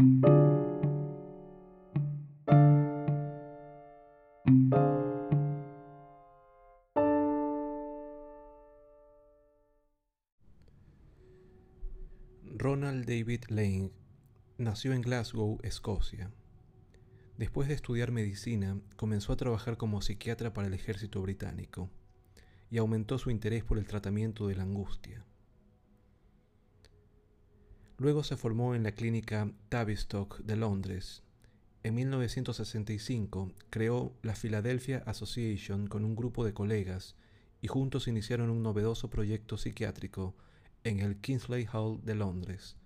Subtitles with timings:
[0.00, 0.24] Ronald
[13.06, 13.90] David Lane
[14.56, 16.30] nació en Glasgow, Escocia.
[17.36, 21.90] Después de estudiar medicina, comenzó a trabajar como psiquiatra para el ejército británico
[22.70, 25.26] y aumentó su interés por el tratamiento de la angustia.
[28.00, 31.22] Luego se formó en la clínica Tavistock de Londres.
[31.82, 37.14] En 1965 creó la Philadelphia Association con un grupo de colegas
[37.60, 40.34] y juntos iniciaron un novedoso proyecto psiquiátrico
[40.82, 42.78] en el Kingsley Hall de Londres,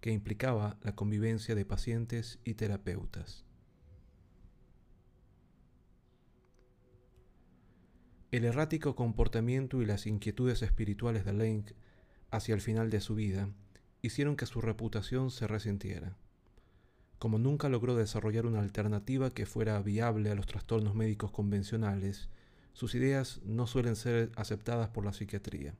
[0.00, 3.44] que implicaba la convivencia de pacientes y terapeutas.
[8.32, 11.66] El errático comportamiento y las inquietudes espirituales de Lane
[12.32, 13.48] hacia el final de su vida
[14.06, 16.16] hicieron que su reputación se resintiera.
[17.18, 22.28] Como nunca logró desarrollar una alternativa que fuera viable a los trastornos médicos convencionales,
[22.72, 25.74] sus ideas no suelen ser aceptadas por la psiquiatría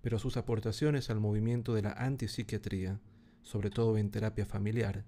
[0.00, 3.00] pero sus aportaciones al movimiento de la antipsiquiatría,
[3.42, 5.04] sobre todo en terapia familiar,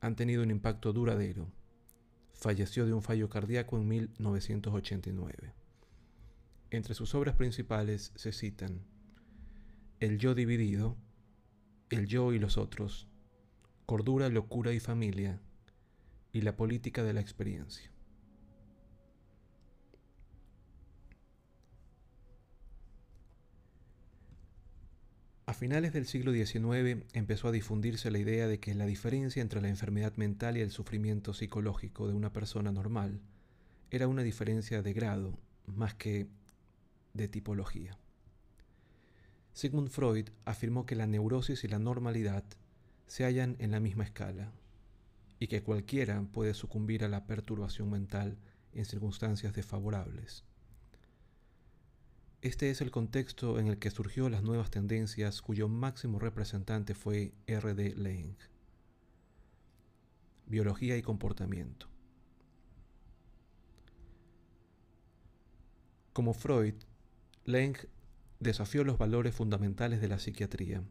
[0.00, 1.48] han tenido un impacto duradero.
[2.32, 5.52] Falleció de un fallo cardíaco en 1989.
[6.70, 8.80] Entre sus obras principales se citan
[10.00, 10.96] El yo dividido,
[11.90, 13.08] El yo y los otros,
[13.86, 15.40] Cordura, locura y familia,
[16.32, 17.90] y La política de la experiencia.
[25.46, 29.62] A finales del siglo XIX empezó a difundirse la idea de que la diferencia entre
[29.62, 33.22] la enfermedad mental y el sufrimiento psicológico de una persona normal
[33.90, 36.28] era una diferencia de grado más que
[37.14, 37.98] de tipología.
[39.58, 42.44] Sigmund Freud afirmó que la neurosis y la normalidad
[43.08, 44.52] se hallan en la misma escala
[45.40, 48.38] y que cualquiera puede sucumbir a la perturbación mental
[48.72, 50.44] en circunstancias desfavorables.
[52.40, 57.32] Este es el contexto en el que surgió las nuevas tendencias cuyo máximo representante fue
[57.48, 57.96] R.D.
[57.96, 58.36] Laing.
[60.46, 61.88] Biología y comportamiento.
[66.12, 66.74] Como Freud,
[67.44, 67.74] Laing
[68.40, 70.82] desafió los valores fundamentales de la psiquiatría,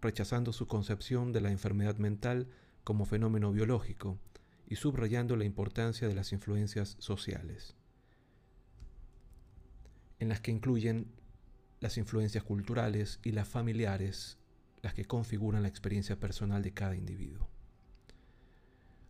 [0.00, 2.48] rechazando su concepción de la enfermedad mental
[2.82, 4.18] como fenómeno biológico
[4.66, 7.76] y subrayando la importancia de las influencias sociales
[10.24, 11.12] en las que incluyen
[11.80, 14.38] las influencias culturales y las familiares,
[14.82, 17.48] las que configuran la experiencia personal de cada individuo.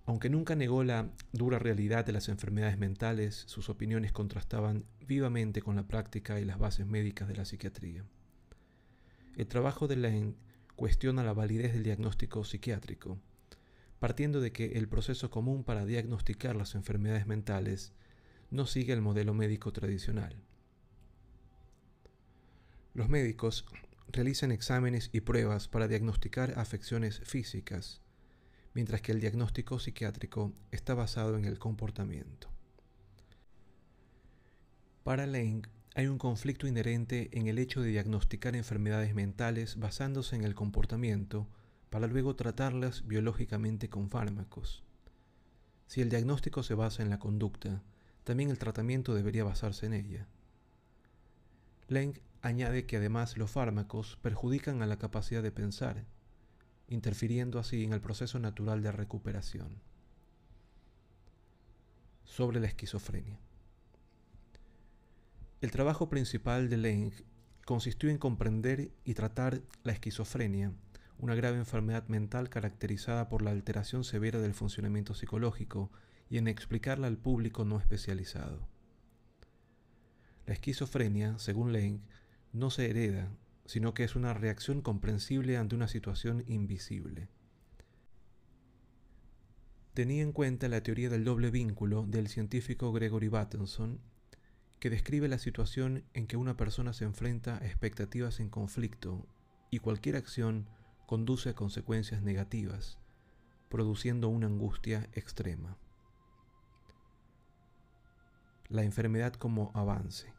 [0.06, 5.76] Aunque nunca negó la dura realidad de las enfermedades mentales, sus opiniones contrastaban vivamente con
[5.76, 8.04] la práctica y las bases médicas de la psiquiatría.
[9.36, 10.34] El trabajo de Lane
[10.76, 13.18] cuestiona la validez del diagnóstico psiquiátrico,
[13.98, 17.94] partiendo de que el proceso común para diagnosticar las enfermedades mentales
[18.50, 20.36] no sigue el modelo médico tradicional.
[22.92, 23.64] Los médicos
[24.08, 28.03] realizan exámenes y pruebas para diagnosticar afecciones físicas,
[28.74, 32.48] mientras que el diagnóstico psiquiátrico está basado en el comportamiento.
[35.04, 35.62] Para Lane,
[35.94, 41.46] hay un conflicto inherente en el hecho de diagnosticar enfermedades mentales basándose en el comportamiento
[41.88, 44.82] para luego tratarlas biológicamente con fármacos.
[45.86, 47.82] Si el diagnóstico se basa en la conducta,
[48.24, 50.26] también el tratamiento debería basarse en ella.
[51.86, 56.04] Leng añade que además los fármacos perjudican a la capacidad de pensar,
[56.94, 59.80] interfiriendo así en el proceso natural de recuperación.
[62.24, 63.38] Sobre la esquizofrenia.
[65.60, 67.12] El trabajo principal de Leng
[67.64, 70.72] consistió en comprender y tratar la esquizofrenia,
[71.18, 75.90] una grave enfermedad mental caracterizada por la alteración severa del funcionamiento psicológico,
[76.30, 78.66] y en explicarla al público no especializado.
[80.46, 82.00] La esquizofrenia, según Leng,
[82.52, 83.30] no se hereda,
[83.66, 87.28] sino que es una reacción comprensible ante una situación invisible.
[89.94, 94.00] Tenía en cuenta la teoría del doble vínculo del científico Gregory Bateson,
[94.80, 99.26] que describe la situación en que una persona se enfrenta a expectativas en conflicto
[99.70, 100.68] y cualquier acción
[101.06, 102.98] conduce a consecuencias negativas,
[103.68, 105.78] produciendo una angustia extrema.
[108.68, 110.32] La enfermedad como avance.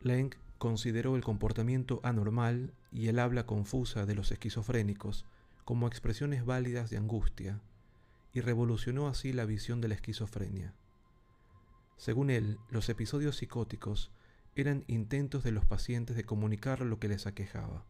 [0.00, 5.24] Leng consideró el comportamiento anormal y el habla confusa de los esquizofrénicos
[5.64, 7.62] como expresiones válidas de angustia
[8.34, 10.74] y revolucionó así la visión de la esquizofrenia.
[11.96, 14.10] Según él, los episodios psicóticos
[14.54, 17.86] eran intentos de los pacientes de comunicar lo que les aquejaba,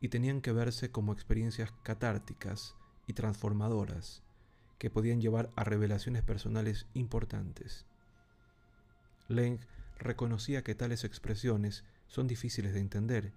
[0.00, 2.76] y tenían que verse como experiencias catárticas
[3.06, 4.22] y transformadoras
[4.78, 7.84] que podían llevar a revelaciones personales importantes.
[9.28, 9.60] Leng
[9.98, 13.32] reconocía que tales expresiones son difíciles de entender,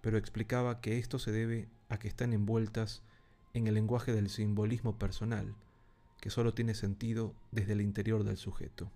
[0.00, 3.02] pero explicaba que esto se debe a que están envueltas
[3.54, 5.54] en el lenguaje del simbolismo personal,
[6.20, 8.90] que solo tiene sentido desde el interior del sujeto.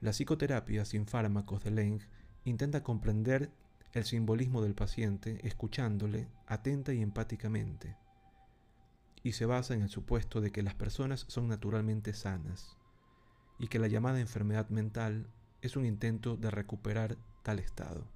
[0.00, 2.00] La psicoterapia sin fármacos de Leng
[2.44, 3.50] intenta comprender
[3.92, 7.96] el simbolismo del paciente escuchándole atenta y empáticamente,
[9.22, 12.76] y se basa en el supuesto de que las personas son naturalmente sanas,
[13.58, 15.26] y que la llamada enfermedad mental
[15.60, 18.06] es un intento de recuperar tal estado.